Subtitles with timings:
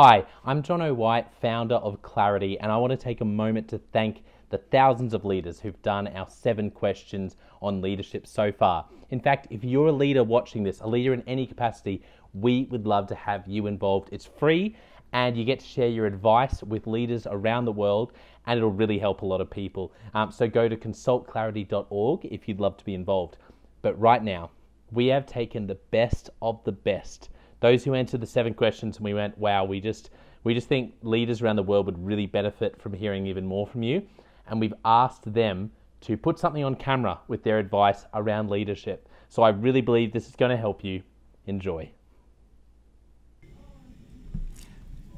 [0.00, 3.78] Hi, I'm John O'White, founder of Clarity, and I want to take a moment to
[3.78, 8.86] thank the thousands of leaders who've done our seven questions on leadership so far.
[9.10, 12.00] In fact, if you're a leader watching this, a leader in any capacity,
[12.32, 14.10] we would love to have you involved.
[14.12, 14.76] It's free
[15.12, 18.12] and you get to share your advice with leaders around the world
[18.46, 19.92] and it'll really help a lot of people.
[20.14, 23.38] Um, so go to consultclarity.org if you'd love to be involved.
[23.82, 24.52] But right now,
[24.92, 27.30] we have taken the best of the best.
[27.60, 30.10] Those who answered the seven questions and we went, wow, we just
[30.44, 33.82] we just think leaders around the world would really benefit from hearing even more from
[33.82, 34.02] you.
[34.46, 35.70] And we've asked them
[36.02, 39.08] to put something on camera with their advice around leadership.
[39.28, 41.02] So I really believe this is going to help you.
[41.46, 41.90] Enjoy.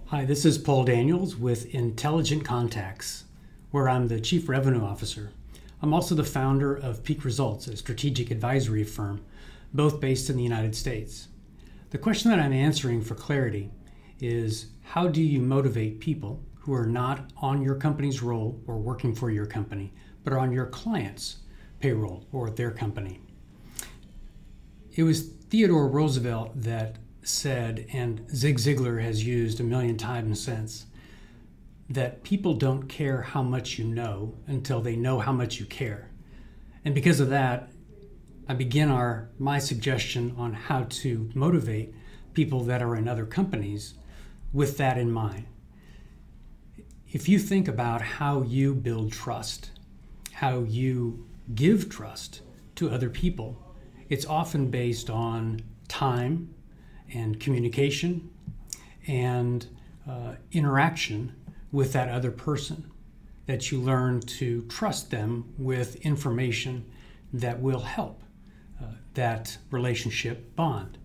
[0.07, 3.24] Hi, this is Paul Daniels with Intelligent Contacts,
[3.70, 5.32] where I'm the Chief Revenue Officer.
[5.82, 9.20] I'm also the founder of Peak Results, a strategic advisory firm,
[9.73, 11.29] both based in the United States.
[11.91, 13.73] The question that I'm answering for clarity
[14.21, 19.13] is how do you motivate people who are not on your company's roll or working
[19.13, 21.38] for your company, but are on your client's
[21.80, 23.19] payroll or their company?
[24.95, 30.87] It was Theodore Roosevelt that said, and Zig Ziglar has used a million times since,
[31.88, 36.09] that people don't care how much you know until they know how much you care.
[36.85, 37.70] And because of that,
[38.51, 41.95] I begin our my suggestion on how to motivate
[42.34, 43.95] people that are in other companies
[44.52, 45.46] with that in mind.
[47.12, 49.70] If you think about how you build trust,
[50.32, 52.40] how you give trust
[52.74, 53.57] to other people,
[54.09, 56.52] it's often based on time
[57.14, 58.30] and communication
[59.07, 59.64] and
[60.09, 61.37] uh, interaction
[61.70, 62.90] with that other person.
[63.46, 66.91] That you learn to trust them with information
[67.32, 68.19] that will help
[68.81, 70.98] uh, that relationship bond.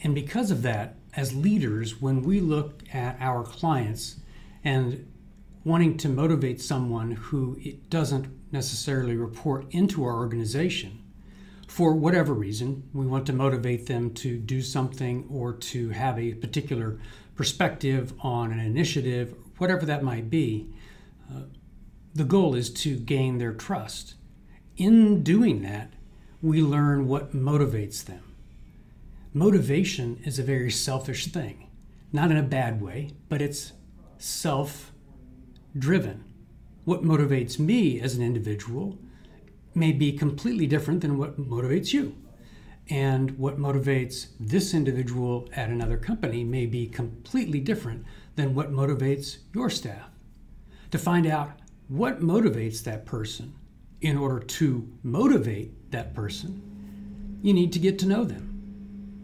[0.00, 4.16] And because of that, as leaders, when we look at our clients
[4.64, 5.10] and
[5.64, 11.04] wanting to motivate someone who it doesn't necessarily report into our organization,
[11.66, 16.34] for whatever reason, we want to motivate them to do something or to have a
[16.34, 17.00] particular
[17.34, 20.68] perspective on an initiative, whatever that might be.
[21.28, 21.40] Uh,
[22.14, 24.14] the goal is to gain their trust.
[24.76, 25.94] In doing that,
[26.44, 28.22] we learn what motivates them.
[29.32, 31.70] Motivation is a very selfish thing,
[32.12, 33.72] not in a bad way, but it's
[34.18, 34.92] self
[35.78, 36.22] driven.
[36.84, 38.98] What motivates me as an individual
[39.74, 42.14] may be completely different than what motivates you.
[42.90, 48.04] And what motivates this individual at another company may be completely different
[48.36, 50.10] than what motivates your staff.
[50.90, 51.52] To find out
[51.88, 53.54] what motivates that person
[54.04, 56.60] in order to motivate that person,
[57.42, 58.50] you need to get to know them.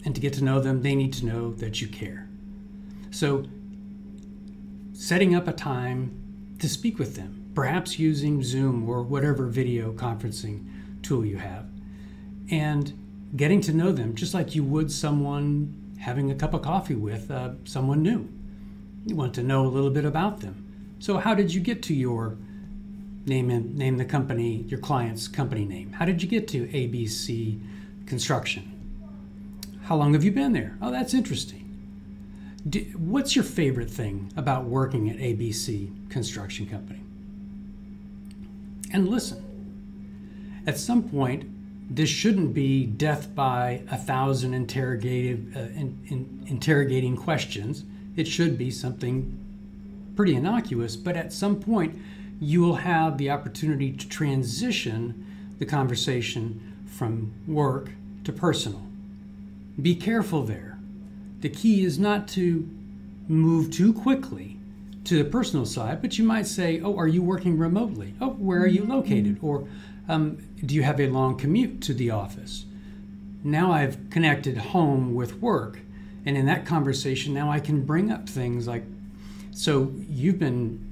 [0.07, 2.27] And to get to know them, they need to know that you care.
[3.11, 3.45] So,
[4.95, 11.03] setting up a time to speak with them, perhaps using Zoom or whatever video conferencing
[11.03, 11.67] tool you have,
[12.51, 12.95] and
[13.37, 17.31] getting to know them just like you would someone having a cup of coffee with
[17.31, 18.27] uh, someone new.
[19.05, 20.97] You want to know a little bit about them.
[21.01, 22.39] So, how did you get to your
[23.27, 25.93] name and name the company, your client's company name?
[25.93, 27.61] How did you get to ABC
[28.07, 28.73] Construction?
[29.83, 30.77] How long have you been there?
[30.81, 31.67] Oh, that's interesting.
[32.69, 37.01] Do, what's your favorite thing about working at ABC Construction Company?
[38.93, 39.45] and listen.
[40.67, 41.45] At some point,
[41.95, 47.85] this shouldn't be death by a thousand interrogative, uh, in, in, interrogating questions.
[48.17, 49.37] It should be something
[50.15, 51.99] pretty innocuous, but at some point,
[52.41, 55.27] you will have the opportunity to transition
[55.59, 57.91] the conversation from work
[58.25, 58.83] to personal.
[59.81, 60.79] Be careful there.
[61.41, 62.69] The key is not to
[63.29, 64.57] move too quickly
[65.05, 68.15] to the personal side, but you might say, Oh, are you working remotely?
[68.21, 69.39] Oh, where are you located?
[69.43, 69.67] Or
[70.09, 72.65] um, do you have a long commute to the office?
[73.45, 75.81] Now I've connected home with work.
[76.27, 78.85] And in that conversation, now I can bring up things like,
[79.53, 80.90] so you've been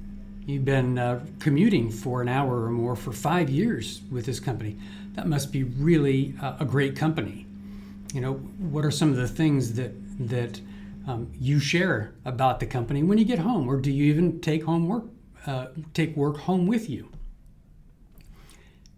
[0.49, 4.77] you've been uh, commuting for an hour or more for five years with this company.
[5.13, 7.45] That must be really uh, a great company.
[8.13, 9.91] You know, what are some of the things that
[10.27, 10.59] that
[11.07, 14.63] um, you share about the company when you get home, or do you even take
[14.63, 15.05] home work,
[15.45, 17.09] uh, take work home with you?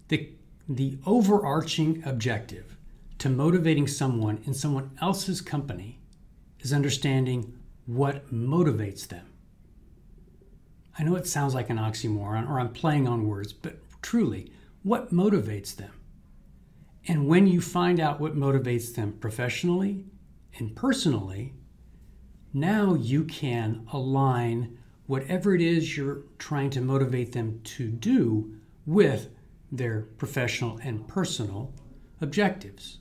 [0.07, 0.29] The,
[0.67, 2.75] the overarching objective
[3.19, 5.99] to motivating someone in someone else's company
[6.59, 9.30] is understanding what motivates them.
[10.97, 14.51] I know it sounds like an oxymoron or I'm playing on words, but truly,
[14.83, 15.93] what motivates them?
[17.07, 20.05] And when you find out what motivates them professionally
[20.57, 21.53] and personally,
[22.53, 24.77] now you can align
[25.07, 28.53] whatever it is you're trying to motivate them to do
[28.85, 29.29] with
[29.71, 31.73] their professional and personal
[32.19, 32.97] objectives.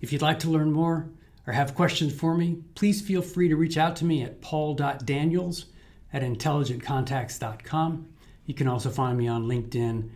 [0.00, 1.10] If you'd like to learn more
[1.46, 5.66] or have questions for me, please feel free to reach out to me at paul.daniels
[6.12, 8.08] at intelligentcontacts.com.
[8.46, 10.10] You can also find me on LinkedIn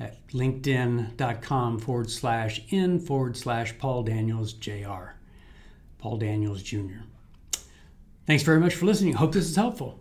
[0.00, 5.12] at linkedin.com forward slash in forward slash Paul Daniels Jr.
[5.98, 7.00] Paul Daniels Jr.
[8.26, 9.14] Thanks very much for listening.
[9.14, 10.00] Hope this is helpful.